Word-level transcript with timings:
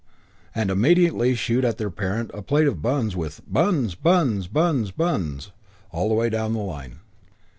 and 0.55 0.71
immediately 0.71 1.35
shoot 1.35 1.63
at 1.63 1.77
their 1.77 1.91
parent 1.91 2.31
a 2.33 2.41
plate 2.41 2.65
of 2.65 2.81
buns 2.81 3.15
with 3.15 3.39
"Buns 3.47 3.93
Buns 3.93 4.47
Buns 4.47 4.89
Buns" 4.89 5.51
all 5.91 6.27
down 6.27 6.53
the 6.53 6.57
line. 6.59 7.01